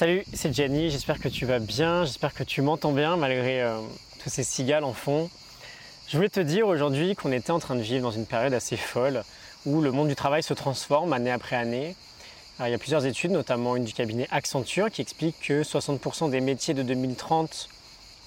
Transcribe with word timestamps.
Salut, 0.00 0.24
c'est 0.32 0.54
Jenny, 0.54 0.88
j'espère 0.88 1.20
que 1.20 1.28
tu 1.28 1.44
vas 1.44 1.58
bien, 1.58 2.06
j'espère 2.06 2.32
que 2.32 2.42
tu 2.42 2.62
m'entends 2.62 2.92
bien 2.92 3.18
malgré 3.18 3.60
euh, 3.60 3.78
tous 4.22 4.30
ces 4.30 4.44
cigales 4.44 4.82
en 4.82 4.94
fond. 4.94 5.28
Je 6.08 6.16
voulais 6.16 6.30
te 6.30 6.40
dire 6.40 6.66
aujourd'hui 6.68 7.14
qu'on 7.14 7.32
était 7.32 7.50
en 7.50 7.58
train 7.58 7.76
de 7.76 7.82
vivre 7.82 8.00
dans 8.00 8.10
une 8.10 8.24
période 8.24 8.54
assez 8.54 8.78
folle 8.78 9.22
où 9.66 9.82
le 9.82 9.92
monde 9.92 10.08
du 10.08 10.16
travail 10.16 10.42
se 10.42 10.54
transforme 10.54 11.12
année 11.12 11.30
après 11.30 11.54
année. 11.54 11.94
il 12.60 12.70
y 12.70 12.72
a 12.72 12.78
plusieurs 12.78 13.04
études, 13.04 13.32
notamment 13.32 13.76
une 13.76 13.84
du 13.84 13.92
cabinet 13.92 14.26
Accenture, 14.30 14.90
qui 14.90 15.02
explique 15.02 15.38
que 15.38 15.62
60% 15.64 16.30
des 16.30 16.40
métiers 16.40 16.72
de 16.72 16.82
2030 16.82 17.68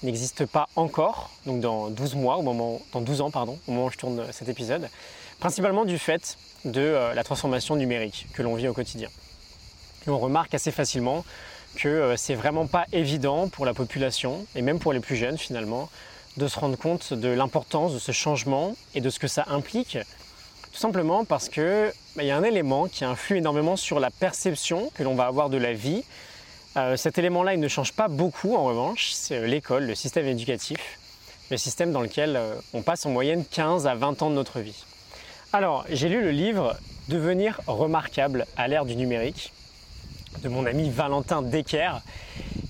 n'existent 0.04 0.46
pas 0.46 0.68
encore, 0.76 1.30
donc 1.44 1.60
dans 1.60 1.90
12 1.90 2.14
mois, 2.14 2.36
au 2.36 2.42
moment, 2.42 2.82
dans 2.92 3.00
12 3.00 3.20
ans, 3.20 3.32
pardon, 3.32 3.58
au 3.66 3.72
moment 3.72 3.86
où 3.86 3.90
je 3.90 3.98
tourne 3.98 4.24
cet 4.30 4.48
épisode, 4.48 4.88
principalement 5.40 5.84
du 5.84 5.98
fait 5.98 6.38
de 6.64 6.80
euh, 6.80 7.14
la 7.14 7.24
transformation 7.24 7.74
numérique 7.74 8.28
que 8.32 8.42
l'on 8.42 8.54
vit 8.54 8.68
au 8.68 8.74
quotidien. 8.74 9.08
On 10.06 10.18
remarque 10.18 10.54
assez 10.54 10.70
facilement 10.70 11.24
que 11.74 11.88
euh, 11.88 12.16
c'est 12.16 12.34
vraiment 12.34 12.66
pas 12.66 12.86
évident 12.92 13.48
pour 13.48 13.66
la 13.66 13.74
population, 13.74 14.46
et 14.54 14.62
même 14.62 14.78
pour 14.78 14.92
les 14.92 15.00
plus 15.00 15.16
jeunes 15.16 15.38
finalement, 15.38 15.88
de 16.36 16.48
se 16.48 16.58
rendre 16.58 16.76
compte 16.76 17.12
de 17.12 17.28
l'importance 17.28 17.94
de 17.94 17.98
ce 17.98 18.12
changement 18.12 18.76
et 18.94 19.00
de 19.00 19.10
ce 19.10 19.18
que 19.18 19.28
ça 19.28 19.44
implique. 19.48 19.98
Tout 20.72 20.80
simplement 20.80 21.24
parce 21.24 21.48
que 21.48 21.92
bah, 22.16 22.22
il 22.22 22.26
y 22.26 22.30
a 22.30 22.36
un 22.36 22.42
élément 22.42 22.88
qui 22.88 23.04
influe 23.04 23.38
énormément 23.38 23.76
sur 23.76 24.00
la 24.00 24.10
perception 24.10 24.90
que 24.94 25.02
l'on 25.02 25.14
va 25.14 25.26
avoir 25.26 25.50
de 25.50 25.56
la 25.56 25.72
vie. 25.72 26.04
Euh, 26.76 26.96
cet 26.96 27.18
élément-là, 27.18 27.54
il 27.54 27.60
ne 27.60 27.68
change 27.68 27.92
pas 27.92 28.08
beaucoup 28.08 28.56
en 28.56 28.64
revanche, 28.64 29.12
c'est 29.12 29.36
euh, 29.36 29.46
l'école, 29.46 29.84
le 29.84 29.94
système 29.94 30.26
éducatif, 30.26 30.98
le 31.50 31.56
système 31.56 31.92
dans 31.92 32.00
lequel 32.00 32.40
on 32.72 32.82
passe 32.82 33.06
en 33.06 33.10
moyenne 33.10 33.44
15 33.44 33.86
à 33.86 33.94
20 33.94 34.22
ans 34.22 34.30
de 34.30 34.34
notre 34.34 34.60
vie. 34.60 34.84
Alors, 35.52 35.84
j'ai 35.88 36.08
lu 36.08 36.20
le 36.20 36.30
livre 36.30 36.76
Devenir 37.08 37.60
remarquable 37.66 38.46
à 38.56 38.66
l'ère 38.66 38.86
du 38.86 38.96
numérique 38.96 39.52
de 40.42 40.48
mon 40.48 40.66
ami 40.66 40.90
Valentin 40.90 41.42
Decker. 41.42 42.00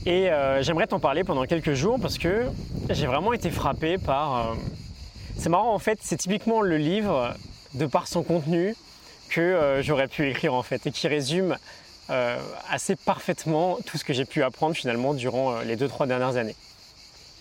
Et 0.06 0.30
euh, 0.30 0.62
j'aimerais 0.62 0.86
t'en 0.86 1.00
parler 1.00 1.24
pendant 1.24 1.44
quelques 1.44 1.74
jours 1.74 1.98
parce 2.00 2.18
que 2.18 2.46
j'ai 2.90 3.06
vraiment 3.06 3.32
été 3.32 3.50
frappé 3.50 3.98
par... 3.98 4.36
Euh, 4.36 4.54
c'est 5.38 5.48
marrant 5.48 5.74
en 5.74 5.78
fait, 5.78 5.98
c'est 6.02 6.16
typiquement 6.16 6.60
le 6.60 6.76
livre, 6.76 7.34
de 7.74 7.86
par 7.86 8.06
son 8.06 8.22
contenu, 8.22 8.76
que 9.30 9.40
euh, 9.40 9.82
j'aurais 9.82 10.08
pu 10.08 10.28
écrire 10.28 10.54
en 10.54 10.62
fait 10.62 10.86
et 10.86 10.90
qui 10.90 11.08
résume 11.08 11.56
assez 12.68 12.96
parfaitement 12.96 13.78
tout 13.86 13.96
ce 13.96 14.04
que 14.04 14.12
j'ai 14.12 14.26
pu 14.26 14.42
apprendre 14.42 14.76
finalement 14.76 15.14
durant 15.14 15.60
les 15.60 15.74
2-3 15.74 16.06
dernières 16.06 16.36
années. 16.36 16.54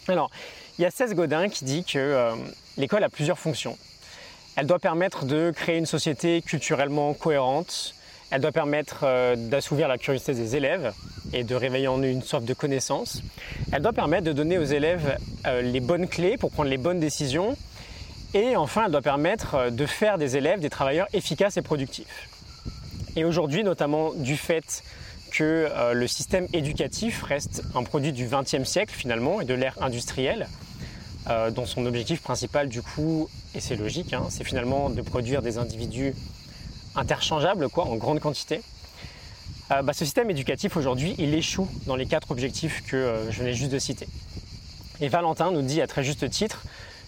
Alors, 0.08 0.32
il 0.80 0.84
y 0.84 0.86
a 0.86 0.90
Cès 0.90 1.14
Godin 1.14 1.50
qui 1.50 1.66
dit 1.66 1.84
que 1.84 2.32
l'école 2.78 3.04
a 3.04 3.10
plusieurs 3.10 3.38
fonctions. 3.38 3.78
Elle 4.56 4.66
doit 4.66 4.80
permettre 4.80 5.26
de 5.26 5.52
créer 5.54 5.78
une 5.78 5.86
société 5.86 6.42
culturellement 6.42 7.14
cohérente, 7.14 7.94
elle 8.34 8.42
doit 8.42 8.52
permettre 8.52 9.02
euh, 9.04 9.36
d'assouvir 9.36 9.88
la 9.88 10.00
curiosité 10.00 10.34
des 10.34 10.56
élèves 10.56 10.92
et 11.34 11.44
de 11.44 11.54
réveiller 11.54 11.88
en 11.88 12.00
eux 12.00 12.08
une 12.08 12.24
sorte 12.24 12.46
de 12.46 12.54
connaissance. 12.56 13.22
Elle 13.72 13.84
doit 13.84 13.94
permettre 13.94 14.24
de 14.24 14.34
donner 14.34 14.58
aux 14.58 14.64
élèves 14.64 15.20
euh, 15.46 15.62
les 15.62 15.80
bonnes 15.80 16.08
clés 16.08 16.38
pour 16.38 16.50
prendre 16.50 16.72
les 16.72 16.80
bonnes 16.80 17.00
décisions. 17.00 17.56
Et 18.34 18.56
enfin, 18.56 18.86
elle 18.88 18.92
doit 18.92 19.04
permettre 19.04 19.54
euh, 19.54 19.70
de 19.70 19.86
faire 19.86 20.18
des 20.18 20.36
élèves 20.36 20.60
des 20.62 20.72
travailleurs 20.72 21.06
efficaces 21.14 21.58
et 21.58 21.62
productifs. 21.62 22.28
Et 23.16 23.24
aujourd'hui, 23.24 23.64
notamment 23.64 24.14
du 24.16 24.36
fait 24.36 24.84
que 25.32 25.68
le 25.94 26.08
système 26.08 26.48
éducatif 26.54 27.24
reste 27.24 27.64
un 27.74 27.84
produit 27.84 28.12
du 28.12 28.28
XXe 28.28 28.68
siècle 28.68 28.94
finalement 28.94 29.42
et 29.42 29.46
de 29.46 29.54
l'ère 29.56 29.76
industrielle, 29.82 30.48
dont 31.52 31.66
son 31.66 31.88
objectif 31.88 32.22
principal 32.22 32.70
du 32.70 32.84
coup, 32.84 33.30
et 33.56 33.60
c'est 33.60 33.76
logique, 33.76 34.14
hein, 34.14 34.26
c'est 34.30 34.44
finalement 34.44 34.92
de 34.92 35.02
produire 35.02 35.42
des 35.42 35.58
individus 35.58 36.14
interchangeable 36.96 37.70
quoi, 37.70 37.86
en 37.86 37.96
grande 37.96 38.20
quantité. 38.20 38.62
Euh, 39.72 39.82
bah, 39.82 39.94
ce 39.94 40.06
système 40.06 40.30
éducatif 40.30 40.76
aujourd'hui, 40.76 41.16
il 41.18 41.34
échoue 41.34 41.68
dans 41.88 41.96
les 41.96 42.06
quatre 42.06 42.32
objectifs 42.32 42.84
que 42.86 42.96
euh, 42.96 43.32
je 43.32 43.40
venais 43.40 43.54
juste 43.54 43.72
de 43.72 43.80
citer. 43.80 44.08
Et 45.02 45.08
Valentin 45.08 45.52
nous 45.52 45.62
dit 45.62 45.82
à 45.82 45.88
très 45.88 46.04
juste 46.04 46.30
titre 46.30 46.64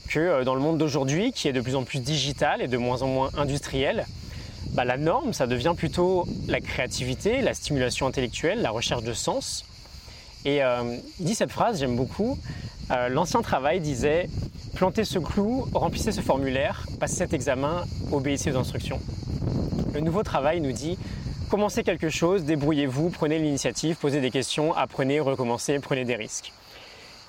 que 0.07 0.19
euh, 0.19 0.43
dans 0.43 0.55
le 0.55 0.61
monde 0.61 0.77
d'aujourd'hui, 0.77 1.31
qui 1.31 1.47
est 1.47 1.53
de 1.53 1.61
plus 1.61 1.75
en 1.75 1.83
plus 1.83 1.99
digital 1.99 2.61
et 2.61 2.67
de 2.67 2.77
moins 2.77 3.01
en 3.01 3.07
moins 3.07 3.29
industriel, 3.37 4.05
bah, 4.71 4.85
la 4.85 4.97
norme, 4.97 5.33
ça 5.33 5.47
devient 5.47 5.73
plutôt 5.75 6.27
la 6.47 6.61
créativité, 6.61 7.41
la 7.41 7.53
stimulation 7.53 8.07
intellectuelle, 8.07 8.61
la 8.61 8.71
recherche 8.71 9.03
de 9.03 9.13
sens. 9.13 9.65
Et 10.45 10.59
il 10.59 11.25
dit 11.25 11.33
cette 11.33 11.51
phrase, 11.51 11.79
j'aime 11.79 11.95
beaucoup. 11.95 12.37
L'ancien 13.09 13.41
travail 13.41 13.79
disait 13.79 14.29
Plantez 14.75 15.05
ce 15.05 15.17
clou, 15.17 15.67
remplissez 15.73 16.11
ce 16.11 16.21
formulaire, 16.21 16.85
passez 16.99 17.15
cet 17.15 17.33
examen, 17.33 17.85
obéissez 18.11 18.51
aux 18.51 18.57
instructions. 18.57 18.99
Le 19.95 20.01
nouveau 20.01 20.23
travail 20.23 20.59
nous 20.59 20.73
dit 20.73 20.97
commencez 21.49 21.81
quelque 21.81 22.09
chose, 22.09 22.43
débrouillez-vous, 22.43 23.11
prenez 23.11 23.39
l'initiative, 23.39 23.95
posez 23.95 24.19
des 24.19 24.29
questions, 24.29 24.75
apprenez, 24.75 25.21
recommencez, 25.21 25.79
prenez 25.79 26.03
des 26.03 26.17
risques. 26.17 26.51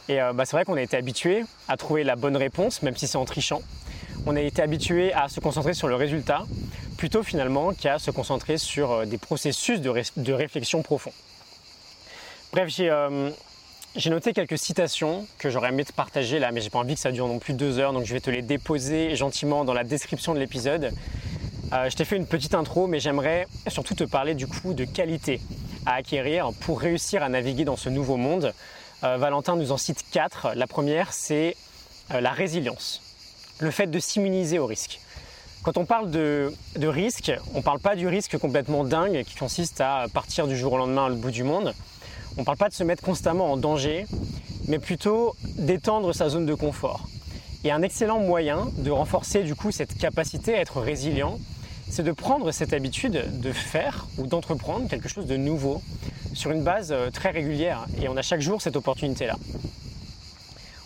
Et 0.09 0.21
euh, 0.21 0.33
bah, 0.33 0.45
c'est 0.45 0.57
vrai 0.57 0.65
qu'on 0.65 0.75
a 0.75 0.83
été 0.83 0.97
habitué 0.97 1.45
à 1.69 1.77
trouver 1.77 2.03
la 2.03 2.17
bonne 2.17 2.37
réponse, 2.37 2.83
même 2.83 2.97
si 2.97 3.07
c'est 3.07 3.19
en 3.19 3.25
trichant. 3.25 3.63
On 4.27 4.35
a 4.35 4.41
été 4.41 4.63
habitué 4.63 5.13
à 5.13 5.29
se 5.29 5.39
concentrer 5.39 5.75
sur 5.75 5.87
le 5.87 5.95
résultat, 5.95 6.43
plutôt 6.99 7.23
finalement 7.23 7.73
qu'à 7.73 8.01
se 8.01 8.11
concentrer 8.11 8.59
sur 8.59 8.91
euh, 8.91 9.05
des 9.05 9.19
processus 9.19 9.81
de, 9.81 10.33
réflexion 10.33 10.83
profond. 10.83 11.13
Bref, 12.51 12.75
euh, 12.81 13.31
j'ai 13.95 14.11
noté 14.11 14.33
quelques 14.33 14.59
citations 14.59 15.25
que 15.39 15.51
j'aurais 15.51 15.69
aimé 15.69 15.85
te 15.85 15.93
partager 15.93 16.41
là, 16.41 16.51
mais 16.51 16.61
j'ai 16.61 16.71
pas 16.71 16.81
envie 16.81 16.95
que 16.95 17.01
ça 17.01 17.13
dure 17.13 17.29
non 17.29 17.39
plus 17.39 17.55
deux 17.55 17.79
heures, 17.79 17.93
donc 17.93 18.07
je 18.07 18.13
vais 18.13 18.21
te 18.21 18.31
les 18.31 18.43
déposer 18.43 19.15
gentiment 19.15 19.65
dans 19.65 19.75
la 19.75 19.85
description 19.85 20.35
de 20.35 20.41
l'épisode. 20.41 20.93
Euh, 21.73 21.91
je 21.91 21.97
t'ai 21.97 22.05
fait 22.05 22.17
une 22.17 22.27
petite 22.27 22.55
intro, 22.55 22.87
mais 22.87 23.01
j'aimerais 23.01 23.49
surtout 23.67 23.95
te 23.95 24.05
parler 24.05 24.35
du 24.35 24.47
coup 24.47 24.73
de 24.73 24.85
qualité 24.85 25.41
à 25.85 25.95
acquérir 25.95 26.51
pour 26.61 26.81
réussir 26.81 27.25
à 27.25 27.29
naviguer 27.29 27.65
dans 27.65 27.77
ce 27.77 27.89
nouveau 27.89 28.17
monde. 28.17 28.55
Euh, 29.03 29.17
Valentin 29.17 29.57
nous 29.57 29.73
en 29.73 29.77
cite 29.77 30.05
quatre. 30.13 30.53
La 30.55 30.69
première, 30.69 31.13
c'est 31.13 31.57
euh, 32.13 32.21
la 32.21 32.31
résilience, 32.31 33.03
le 33.59 33.73
fait 33.73 33.89
de 33.89 33.99
s'immuniser 33.99 34.61
au 34.61 34.67
risque. 34.67 35.01
Quand 35.65 35.77
on 35.77 35.85
parle 35.85 36.13
de, 36.13 36.53
de 36.77 36.87
risque, 36.87 37.33
on 37.53 37.59
ne 37.59 37.63
parle 37.63 37.81
pas 37.81 37.97
du 37.97 38.07
risque 38.07 38.39
complètement 38.39 38.85
dingue 38.85 39.25
qui 39.25 39.35
consiste 39.35 39.81
à 39.81 40.07
partir 40.13 40.47
du 40.47 40.57
jour 40.57 40.75
au 40.75 40.79
lendemain 40.79 41.07
à 41.07 41.09
le 41.09 41.17
bout 41.17 41.33
du 41.33 41.43
monde. 41.43 41.75
On 42.37 42.43
ne 42.43 42.45
parle 42.45 42.59
pas 42.59 42.69
de 42.69 42.75
se 42.75 42.85
mettre 42.85 43.03
constamment 43.03 43.51
en 43.51 43.57
danger, 43.57 44.07
mais 44.69 44.79
plutôt 44.79 45.35
d'étendre 45.43 46.13
sa 46.13 46.29
zone 46.29 46.47
de 46.47 46.55
confort. 46.55 47.09
Et 47.65 47.73
un 47.73 47.83
excellent 47.83 48.21
moyen 48.21 48.69
de 48.79 48.93
renforcer 48.93 49.43
du 49.43 49.57
coup 49.57 49.73
cette 49.73 49.99
capacité 49.99 50.55
à 50.55 50.61
être 50.61 50.81
résilient, 50.81 51.41
c'est 51.89 52.03
de 52.03 52.13
prendre 52.13 52.51
cette 52.53 52.73
habitude 52.73 53.41
de 53.41 53.53
faire 53.53 54.07
ou 54.19 54.27
d'entreprendre 54.27 54.89
quelque 54.89 55.09
chose 55.09 55.27
de 55.27 55.37
nouveau 55.37 55.83
sur 56.35 56.51
une 56.51 56.63
base 56.63 56.93
euh, 56.93 57.11
très 57.11 57.31
régulière. 57.31 57.87
Et 58.01 58.09
on 58.09 58.17
a 58.17 58.23
chaque 58.23 58.41
jour 58.41 58.61
cette 58.61 58.77
opportunité-là. 58.77 59.37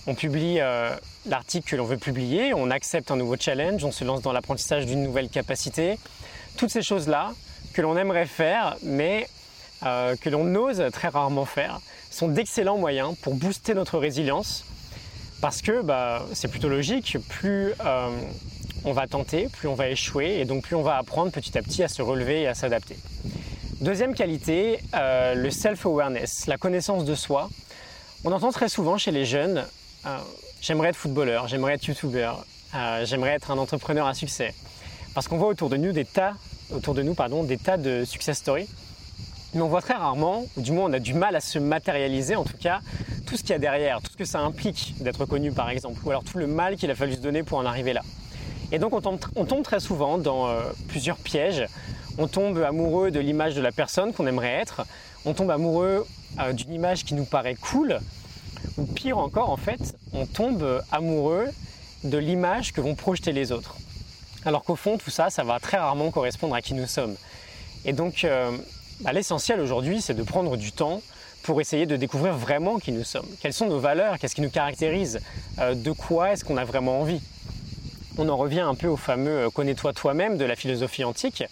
On 0.07 0.15
publie 0.15 0.61
euh, 0.61 0.95
l'article 1.27 1.71
que 1.71 1.77
l'on 1.77 1.85
veut 1.85 1.97
publier, 1.97 2.55
on 2.55 2.71
accepte 2.71 3.11
un 3.11 3.17
nouveau 3.17 3.37
challenge, 3.39 3.85
on 3.85 3.93
se 3.93 4.05
lance 4.05 4.23
dans 4.23 4.33
l'apprentissage 4.33 4.87
d'une 4.87 5.03
nouvelle 5.03 5.29
capacité. 5.29 5.99
Toutes 6.57 6.71
ces 6.71 6.83
choses-là 6.83 7.33
que 7.73 7.83
l'on 7.83 7.97
aimerait 7.97 8.27
faire, 8.27 8.77
mais 8.83 9.29
euh, 9.85 10.17
que 10.17 10.29
l'on 10.29 10.55
ose 10.55 10.83
très 10.93 11.09
rarement 11.09 11.45
faire, 11.45 11.81
sont 12.11 12.29
d'excellents 12.29 12.79
moyens 12.79 13.17
pour 13.23 13.35
booster 13.35 13.75
notre 13.75 13.99
résilience. 13.99 14.65
Parce 15.41 15.63
que 15.63 15.81
bah, 15.81 16.27
c'est 16.35 16.49
plutôt 16.49 16.69
logique, 16.69 17.17
plus 17.29 17.73
on 18.85 18.93
va 18.93 19.07
tenter, 19.07 19.49
plus 19.49 19.69
on 19.69 19.75
va 19.75 19.89
échouer 19.89 20.41
et 20.41 20.45
donc 20.45 20.63
plus 20.63 20.77
on 20.77 20.83
va 20.83 20.97
apprendre 20.97 21.31
petit 21.31 21.57
à 21.59 21.63
petit 21.63 21.83
à 21.83 21.89
se 21.89 22.03
relever 22.03 22.43
et 22.43 22.47
à 22.47 22.55
s'adapter. 22.55 22.97
Deuxième 23.81 24.15
qualité, 24.15 24.79
euh, 24.95 25.35
le 25.35 25.51
self-awareness, 25.51 26.47
la 26.47 26.59
connaissance 26.59 27.05
de 27.05 27.15
soi. 27.15 27.49
On 28.25 28.33
entend 28.33 28.53
très 28.53 28.69
souvent 28.69 28.99
chez 28.99 29.11
les 29.11 29.25
jeunes, 29.25 29.65
euh, 30.07 30.19
j'aimerais 30.61 30.91
être 30.91 30.97
footballeur, 30.97 31.49
j'aimerais 31.49 31.75
être 31.75 31.87
youtubeur, 31.87 32.45
euh, 32.75 33.07
j'aimerais 33.07 33.31
être 33.31 33.51
un 33.51 33.59
entrepreneur 33.59 34.07
à 34.07 34.13
succès. 34.13 34.55
Parce 35.15 35.29
qu'on 35.29 35.39
voit 35.39 35.49
autour 35.49 35.71
de 35.71 35.77
nous 35.77 35.93
des 35.93 36.05
tas, 36.05 36.35
autour 36.75 36.95
de 36.95 37.03
nous, 37.03 37.15
pardon, 37.15 37.43
des 37.43 37.57
tas 37.57 37.79
de 37.79 38.05
success 38.05 38.39
stories. 38.39 38.69
Mais 39.55 39.63
on 39.63 39.69
voit 39.69 39.83
très 39.83 39.95
rarement, 39.95 40.47
ou 40.57 40.61
du 40.61 40.73
moins 40.73 40.91
on 40.91 40.93
a 40.93 40.99
du 41.01 41.15
mal 41.15 41.35
à 41.35 41.41
se 41.41 41.59
matérialiser 41.59 42.37
en 42.37 42.45
tout 42.45 42.59
cas, 42.59 42.81
tout 43.27 43.37
ce 43.37 43.41
qu'il 43.41 43.51
y 43.51 43.55
a 43.55 43.59
derrière, 43.59 44.01
tout 44.03 44.13
ce 44.13 44.17
que 44.17 44.25
ça 44.25 44.41
implique 44.41 44.95
d'être 45.01 45.25
connu 45.25 45.53
par 45.53 45.71
exemple, 45.71 46.01
ou 46.05 46.11
alors 46.11 46.23
tout 46.23 46.39
le 46.39 46.47
mal 46.47 46.77
qu'il 46.77 46.91
a 46.91 46.95
fallu 46.95 47.15
se 47.15 47.21
donner 47.21 47.43
pour 47.43 47.59
en 47.59 47.65
arriver 47.65 47.93
là. 47.93 48.03
Et 48.73 48.79
donc 48.79 48.93
on 48.93 49.01
tombe, 49.01 49.63
très 49.65 49.81
souvent 49.81 50.19
dans 50.19 50.49
euh, 50.49 50.63
plusieurs 50.89 51.17
pièges. 51.17 51.67
On 52.19 52.29
tombe 52.29 52.59
amoureux 52.59 53.11
de 53.11 53.19
l'image 53.19 53.55
de 53.55 53.61
la 53.61 53.73
personne 53.73 54.13
qu'on 54.13 54.27
aimerait 54.27 54.53
être. 54.53 54.83
On 55.25 55.35
tombe 55.35 55.51
amoureux 55.51 56.07
euh, 56.39 56.53
d'une 56.53 56.73
image 56.73 57.05
qui 57.05 57.15
nous 57.15 57.25
paraît 57.25 57.57
cool. 57.57 57.99
Ou 58.79 58.85
pire 58.85 59.19
encore, 59.19 59.51
en 59.51 59.57
fait, 59.57 59.97
on 60.13 60.27
tombe 60.27 60.83
amoureux 60.93 61.47
de 62.05 62.19
l'image 62.19 62.73
que 62.73 62.81
vont 62.81 62.95
projeter 62.95 63.33
les 63.33 63.53
autres. 63.53 63.77
Alors 64.45 64.63
qu'au 64.63 64.77
fond, 64.77 64.99
tout 64.99 65.11
ça, 65.11 65.31
ça 65.31 65.43
va 65.43 65.59
très 65.59 65.77
rarement 65.77 66.11
correspondre 66.11 66.55
à 66.55 66.63
qui 66.63 66.75
nous 66.75 66.87
sommes. 66.87 67.17
Et 67.85 67.93
donc, 67.93 68.25
euh, 68.25 68.51
bah, 69.01 69.13
l'essentiel 69.13 69.61
aujourd'hui, 69.61 70.01
c'est 70.01 70.15
de 70.15 70.23
prendre 70.23 70.57
du 70.57 70.73
temps 70.73 71.03
pour 71.43 71.61
essayer 71.61 71.87
de 71.87 71.97
découvrir 71.97 72.35
vraiment 72.35 72.79
qui 72.79 72.93
nous 72.93 73.05
sommes. 73.05 73.27
Quelles 73.41 73.55
sont 73.55 73.67
nos 73.67 73.81
valeurs? 73.81 74.19
Qu'est-ce 74.19 74.35
qui 74.35 74.43
nous 74.43 74.51
caractérise? 74.51 75.21
De 75.59 75.91
quoi 75.91 76.33
est-ce 76.33 76.45
qu'on 76.45 76.59
a 76.59 76.65
vraiment 76.65 77.01
envie? 77.01 77.23
On 78.21 78.29
en 78.29 78.37
revient 78.37 78.61
un 78.61 78.75
peu 78.75 78.87
au 78.87 78.99
fameux 78.99 79.47
euh, 79.47 79.51
connais-toi 79.51 79.95
toi-même 79.95 80.37
de 80.37 80.45
la 80.45 80.55
philosophie 80.55 81.05
antique. 81.05 81.43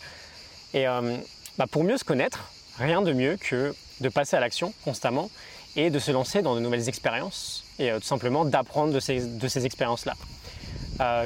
Et 0.75 0.87
euh, 0.87 1.17
bah, 1.57 1.65
pour 1.71 1.83
mieux 1.83 1.97
se 1.97 2.05
connaître, 2.05 2.51
rien 2.79 3.01
de 3.01 3.13
mieux 3.15 3.37
que 3.37 3.75
de 4.01 4.09
passer 4.11 4.37
à 4.37 4.41
l'action 4.41 4.75
constamment 4.85 5.31
et 5.77 5.89
de 5.89 5.99
se 5.99 6.11
lancer 6.11 6.43
dans 6.43 6.55
de 6.55 6.61
nouvelles 6.61 6.89
expériences 6.89 7.65
et 7.79 7.91
tout 7.91 8.03
simplement 8.03 8.45
d'apprendre 8.45 8.93
de 8.93 9.01
ces, 9.01 9.21
de 9.21 9.49
ces 9.49 9.65
expériences-là. 9.65 10.15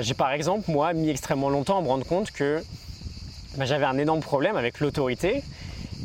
J'ai 0.00 0.14
par 0.14 0.32
exemple, 0.32 0.70
moi, 0.70 0.92
mis 0.92 1.08
extrêmement 1.08 1.48
longtemps 1.48 1.78
à 1.78 1.82
me 1.82 1.88
rendre 1.88 2.06
compte 2.06 2.30
que 2.30 2.62
bah, 3.56 3.64
j'avais 3.64 3.86
un 3.86 3.96
énorme 3.96 4.20
problème 4.20 4.56
avec 4.56 4.80
l'autorité. 4.80 5.42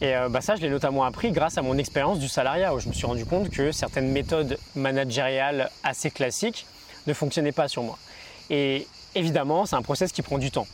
Et 0.01 0.13
bah, 0.29 0.39
ça, 0.39 0.55
je 0.55 0.61
l'ai 0.61 0.69
notamment 0.69 1.03
appris 1.03 1.31
grâce 1.31 1.57
à 1.57 1.61
mon 1.61 1.77
expérience 1.77 2.19
du 2.19 2.29
salariat, 2.29 2.73
où 2.73 2.79
je 2.79 2.87
me 2.87 2.93
suis 2.93 3.05
rendu 3.05 3.25
compte 3.25 3.49
que 3.49 3.73
certaines 3.73 4.11
méthodes 4.11 4.57
managériales 4.75 5.69
assez 5.83 6.11
classiques 6.11 6.65
ne 7.07 7.13
fonctionnaient 7.13 7.51
pas 7.51 7.67
sur 7.67 7.83
moi. 7.83 7.97
Évidemment, 9.17 9.65
c'est 9.65 9.75
un 9.75 9.81
process 9.81 10.11
qui 10.11 10.21
prend 10.21 10.37
du 10.37 10.51
temps. 10.51 10.67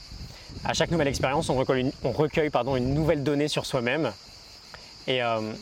À 0.63 0.73
chaque 0.73 0.91
nouvelle 0.91 1.07
expérience, 1.07 1.49
on 1.49 1.55
recueille, 1.55 1.91
une, 2.45 2.51
pardon, 2.51 2.75
une 2.75 2.93
nouvelle 2.93 3.23
donnée 3.23 3.47
sur 3.47 3.65
soi-même. 3.65 4.11
Et, 5.07 5.21
euh, 5.21 5.53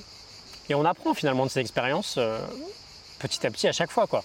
on 0.74 0.86
apprend 0.86 1.14
finalement 1.14 1.46
de 1.46 1.52
ces 1.52 1.60
expériences 1.60 2.16
euh, 2.18 2.40
petit 3.20 3.46
à 3.46 3.52
petit 3.52 3.68
à 3.68 3.74
chaque 3.74 3.92
fois. 3.92 4.08
Quoi. 4.08 4.24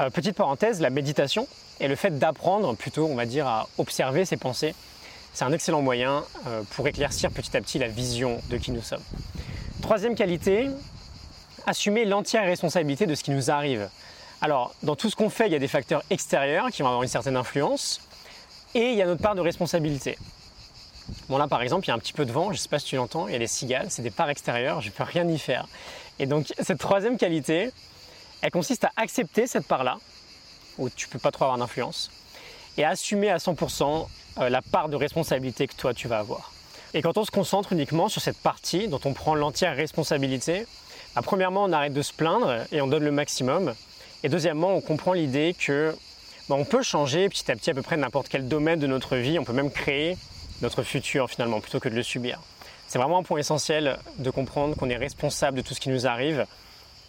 Euh, 0.00 0.08
petite 0.08 0.36
parenthèse, 0.36 0.80
la 0.80 0.88
méditation 0.88 1.46
et 1.80 1.88
le 1.88 1.96
fait 1.96 2.18
d'apprendre 2.18 2.74
plutôt, 2.74 3.06
on 3.06 3.14
va 3.14 3.26
dire, 3.26 3.46
à 3.46 3.68
observer 3.76 4.24
ses 4.24 4.38
pensées, 4.38 4.74
c'est 5.34 5.44
un 5.44 5.52
excellent 5.52 5.82
moyen 5.82 6.24
pour 6.70 6.86
éclaircir 6.86 7.30
petit 7.30 7.56
à 7.56 7.60
petit 7.62 7.78
la 7.78 7.88
vision 7.88 8.40
de 8.50 8.58
qui 8.58 8.70
nous 8.70 8.82
sommes. 8.82 9.02
Troisième 9.80 10.14
qualité, 10.14 10.68
assumer 11.66 12.04
l'entière 12.04 12.44
responsabilité 12.44 13.06
de 13.06 13.14
ce 13.14 13.24
qui 13.24 13.30
nous 13.30 13.50
arrive. 13.50 13.88
Alors, 14.42 14.74
dans 14.82 14.96
tout 14.96 15.08
ce 15.08 15.14
qu'on 15.14 15.30
fait, 15.30 15.46
il 15.46 15.52
y 15.52 15.54
a 15.56 15.60
des 15.60 15.68
facteurs 15.68 16.02
extérieurs 16.10 16.70
qui 16.72 16.82
vont 16.82 16.88
avoir 16.88 17.04
une 17.04 17.08
certaine 17.08 17.36
influence 17.36 18.00
et 18.74 18.90
il 18.90 18.96
y 18.96 19.02
a 19.02 19.06
notre 19.06 19.22
part 19.22 19.36
de 19.36 19.40
responsabilité. 19.40 20.18
Bon 21.28 21.38
là 21.38 21.46
par 21.46 21.62
exemple 21.62 21.84
il 21.84 21.88
y 21.88 21.90
a 21.92 21.94
un 21.94 21.98
petit 21.98 22.12
peu 22.12 22.24
de 22.24 22.32
vent, 22.32 22.46
je 22.46 22.52
ne 22.52 22.56
sais 22.56 22.68
pas 22.68 22.78
si 22.78 22.86
tu 22.86 22.96
l'entends, 22.96 23.28
il 23.28 23.32
y 23.32 23.36
a 23.36 23.38
les 23.38 23.46
cigales, 23.46 23.86
c'est 23.90 24.02
des 24.02 24.10
parts 24.10 24.30
extérieures, 24.30 24.80
je 24.80 24.88
ne 24.88 24.92
peux 24.92 25.04
rien 25.04 25.28
y 25.28 25.38
faire. 25.38 25.66
Et 26.18 26.26
donc 26.26 26.52
cette 26.58 26.78
troisième 26.78 27.18
qualité, 27.18 27.70
elle 28.40 28.50
consiste 28.50 28.84
à 28.84 28.90
accepter 28.96 29.46
cette 29.46 29.66
part-là, 29.66 29.98
où 30.78 30.90
tu 30.90 31.06
ne 31.06 31.12
peux 31.12 31.18
pas 31.20 31.30
trop 31.30 31.44
avoir 31.44 31.58
d'influence, 31.58 32.10
et 32.76 32.84
à 32.84 32.90
assumer 32.90 33.30
à 33.30 33.36
100% 33.36 34.08
euh, 34.38 34.48
la 34.48 34.62
part 34.62 34.88
de 34.88 34.96
responsabilité 34.96 35.68
que 35.68 35.74
toi 35.74 35.94
tu 35.94 36.08
vas 36.08 36.18
avoir. 36.18 36.52
Et 36.94 37.02
quand 37.02 37.16
on 37.16 37.24
se 37.24 37.30
concentre 37.30 37.72
uniquement 37.72 38.08
sur 38.08 38.20
cette 38.22 38.38
partie 38.38 38.88
dont 38.88 39.00
on 39.04 39.12
prend 39.12 39.34
l'entière 39.34 39.76
responsabilité, 39.76 40.66
bah, 41.14 41.22
premièrement 41.22 41.64
on 41.64 41.72
arrête 41.72 41.92
de 41.94 42.02
se 42.02 42.12
plaindre 42.12 42.64
et 42.72 42.80
on 42.80 42.86
donne 42.86 43.04
le 43.04 43.12
maximum, 43.12 43.74
et 44.22 44.28
deuxièmement, 44.28 44.74
on 44.74 44.80
comprend 44.80 45.12
l'idée 45.12 45.54
que 45.58 45.94
bah, 46.48 46.56
on 46.58 46.64
peut 46.64 46.82
changer 46.82 47.28
petit 47.28 47.50
à 47.50 47.56
petit 47.56 47.70
à 47.70 47.74
peu 47.74 47.82
près 47.82 47.96
n'importe 47.96 48.28
quel 48.28 48.48
domaine 48.48 48.78
de 48.78 48.86
notre 48.86 49.16
vie, 49.16 49.38
on 49.38 49.44
peut 49.44 49.52
même 49.52 49.70
créer 49.70 50.16
notre 50.60 50.82
futur 50.82 51.28
finalement 51.28 51.60
plutôt 51.60 51.80
que 51.80 51.88
de 51.88 51.94
le 51.94 52.02
subir. 52.02 52.40
C'est 52.86 52.98
vraiment 52.98 53.18
un 53.18 53.22
point 53.22 53.38
essentiel 53.38 53.98
de 54.18 54.30
comprendre 54.30 54.76
qu'on 54.76 54.90
est 54.90 54.96
responsable 54.96 55.56
de 55.56 55.62
tout 55.62 55.74
ce 55.74 55.80
qui 55.80 55.88
nous 55.88 56.06
arrive. 56.06 56.46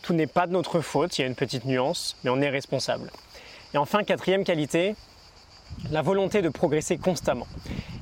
Tout 0.01 0.13
n'est 0.13 0.27
pas 0.27 0.47
de 0.47 0.53
notre 0.53 0.79
faute, 0.81 1.17
il 1.17 1.21
y 1.21 1.23
a 1.23 1.27
une 1.27 1.35
petite 1.35 1.65
nuance, 1.65 2.15
mais 2.23 2.29
on 2.29 2.41
est 2.41 2.49
responsable. 2.49 3.11
Et 3.73 3.77
enfin, 3.77 4.03
quatrième 4.03 4.43
qualité, 4.43 4.95
la 5.91 6.01
volonté 6.01 6.41
de 6.41 6.49
progresser 6.49 6.97
constamment. 6.97 7.47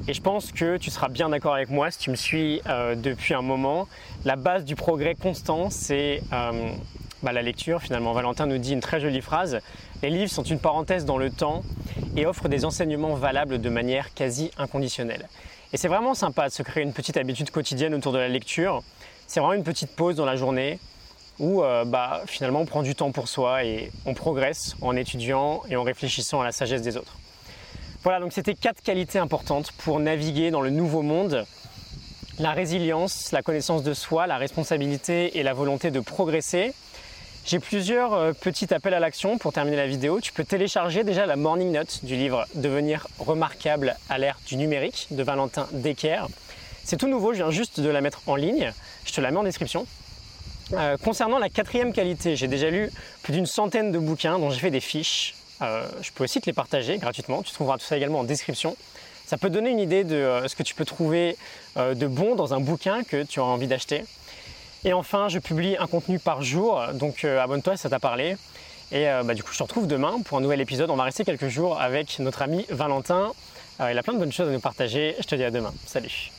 Et 0.07 0.13
je 0.13 0.21
pense 0.21 0.51
que 0.51 0.77
tu 0.77 0.89
seras 0.89 1.09
bien 1.09 1.29
d'accord 1.29 1.53
avec 1.53 1.69
moi 1.69 1.91
si 1.91 1.99
tu 1.99 2.09
me 2.09 2.15
suis 2.15 2.61
euh, 2.67 2.95
depuis 2.95 3.33
un 3.33 3.41
moment. 3.41 3.87
La 4.25 4.35
base 4.35 4.65
du 4.65 4.75
progrès 4.75 5.15
constant, 5.15 5.69
c'est 5.69 6.21
euh, 6.33 6.71
bah, 7.23 7.31
la 7.31 7.41
lecture. 7.41 7.81
Finalement, 7.81 8.13
Valentin 8.13 8.45
nous 8.45 8.57
dit 8.57 8.73
une 8.73 8.79
très 8.79 8.99
jolie 8.99 9.21
phrase. 9.21 9.59
Les 10.01 10.09
livres 10.09 10.31
sont 10.31 10.43
une 10.43 10.59
parenthèse 10.59 11.05
dans 11.05 11.17
le 11.17 11.29
temps 11.29 11.63
et 12.15 12.25
offrent 12.25 12.49
des 12.49 12.65
enseignements 12.65 13.15
valables 13.15 13.59
de 13.59 13.69
manière 13.69 14.13
quasi 14.13 14.51
inconditionnelle. 14.57 15.27
Et 15.73 15.77
c'est 15.77 15.87
vraiment 15.87 16.13
sympa 16.13 16.49
de 16.49 16.53
se 16.53 16.63
créer 16.63 16.83
une 16.83 16.93
petite 16.93 17.17
habitude 17.17 17.49
quotidienne 17.51 17.93
autour 17.93 18.11
de 18.11 18.17
la 18.17 18.27
lecture. 18.27 18.83
C'est 19.27 19.39
vraiment 19.39 19.53
une 19.53 19.63
petite 19.63 19.95
pause 19.95 20.15
dans 20.15 20.25
la 20.25 20.35
journée 20.35 20.79
où 21.39 21.63
euh, 21.63 21.85
bah, 21.85 22.21
finalement 22.27 22.61
on 22.61 22.65
prend 22.65 22.83
du 22.83 22.93
temps 22.93 23.11
pour 23.11 23.27
soi 23.27 23.63
et 23.63 23.91
on 24.05 24.13
progresse 24.13 24.75
en 24.81 24.95
étudiant 24.95 25.63
et 25.69 25.75
en 25.75 25.83
réfléchissant 25.83 26.41
à 26.41 26.43
la 26.43 26.51
sagesse 26.51 26.81
des 26.81 26.97
autres. 26.97 27.17
Voilà, 28.03 28.19
donc 28.19 28.33
c'était 28.33 28.55
quatre 28.55 28.81
qualités 28.81 29.19
importantes 29.19 29.71
pour 29.77 29.99
naviguer 29.99 30.51
dans 30.51 30.61
le 30.61 30.71
nouveau 30.71 31.03
monde. 31.03 31.45
La 32.39 32.51
résilience, 32.51 33.31
la 33.31 33.43
connaissance 33.43 33.83
de 33.83 33.93
soi, 33.93 34.25
la 34.27 34.37
responsabilité 34.37 35.37
et 35.37 35.43
la 35.43 35.53
volonté 35.53 35.91
de 35.91 35.99
progresser. 35.99 36.73
J'ai 37.43 37.59
plusieurs 37.59 38.13
euh, 38.13 38.33
petits 38.33 38.71
appels 38.71 38.93
à 38.93 38.99
l'action 38.99 39.39
pour 39.39 39.51
terminer 39.51 39.75
la 39.75 39.87
vidéo. 39.87 40.21
Tu 40.21 40.31
peux 40.31 40.43
télécharger 40.43 41.03
déjà 41.03 41.25
la 41.25 41.35
morning 41.35 41.71
note 41.71 42.05
du 42.05 42.15
livre 42.15 42.45
Devenir 42.53 43.07
remarquable 43.17 43.97
à 44.09 44.19
l'ère 44.19 44.39
du 44.45 44.57
numérique 44.57 45.07
de 45.09 45.23
Valentin 45.23 45.67
Decker. 45.71 46.27
C'est 46.83 46.97
tout 46.97 47.07
nouveau, 47.07 47.33
je 47.33 47.37
viens 47.37 47.49
juste 47.49 47.79
de 47.79 47.89
la 47.89 48.01
mettre 48.01 48.21
en 48.27 48.35
ligne. 48.35 48.71
Je 49.05 49.13
te 49.13 49.21
la 49.21 49.31
mets 49.31 49.37
en 49.37 49.43
description. 49.43 49.87
Euh, 50.73 50.97
concernant 50.97 51.39
la 51.39 51.49
quatrième 51.49 51.93
qualité, 51.93 52.35
j'ai 52.35 52.47
déjà 52.47 52.69
lu 52.69 52.91
plus 53.23 53.33
d'une 53.33 53.47
centaine 53.47 53.91
de 53.91 53.97
bouquins 53.97 54.37
dont 54.37 54.51
j'ai 54.51 54.59
fait 54.59 54.71
des 54.71 54.79
fiches. 54.79 55.33
Euh, 55.63 55.87
je 56.01 56.11
peux 56.11 56.25
aussi 56.25 56.41
te 56.41 56.45
les 56.45 56.53
partager 56.53 56.99
gratuitement. 56.99 57.41
Tu 57.41 57.53
trouveras 57.53 57.79
tout 57.79 57.85
ça 57.85 57.97
également 57.97 58.19
en 58.19 58.23
description. 58.23 58.77
Ça 59.25 59.37
peut 59.37 59.49
donner 59.49 59.71
une 59.71 59.79
idée 59.79 60.03
de 60.03 60.43
ce 60.45 60.55
que 60.55 60.63
tu 60.63 60.75
peux 60.75 60.85
trouver 60.85 61.37
de 61.77 62.07
bon 62.07 62.35
dans 62.35 62.53
un 62.53 62.59
bouquin 62.59 63.03
que 63.03 63.23
tu 63.23 63.39
auras 63.39 63.51
envie 63.51 63.67
d'acheter. 63.67 64.03
Et 64.83 64.93
enfin, 64.93 65.29
je 65.29 65.39
publie 65.39 65.77
un 65.77 65.87
contenu 65.87 66.17
par 66.17 66.41
jour, 66.41 66.81
donc 66.93 67.23
euh, 67.23 67.39
abonne-toi 67.39 67.77
si 67.77 67.83
ça 67.83 67.89
t'a 67.89 67.99
parlé. 67.99 68.35
Et 68.91 69.07
euh, 69.07 69.23
bah, 69.23 69.33
du 69.33 69.43
coup, 69.43 69.53
je 69.53 69.57
te 69.57 69.63
retrouve 69.63 69.87
demain 69.87 70.21
pour 70.25 70.37
un 70.37 70.41
nouvel 70.41 70.59
épisode. 70.59 70.89
On 70.89 70.95
va 70.95 71.03
rester 71.03 71.23
quelques 71.23 71.47
jours 71.47 71.79
avec 71.79 72.19
notre 72.19 72.41
ami 72.41 72.65
Valentin. 72.69 73.31
Euh, 73.79 73.91
il 73.91 73.97
a 73.97 74.03
plein 74.03 74.13
de 74.13 74.19
bonnes 74.19 74.33
choses 74.33 74.49
à 74.49 74.51
nous 74.51 74.59
partager. 74.59 75.15
Je 75.19 75.27
te 75.27 75.35
dis 75.35 75.43
à 75.43 75.51
demain. 75.51 75.73
Salut 75.85 76.31